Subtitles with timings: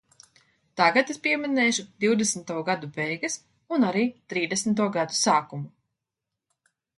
[0.79, 3.37] Tagad es pieminēšu divdesmito gadu beigas
[3.77, 5.71] un arī trīsdesmito gadu sākumu.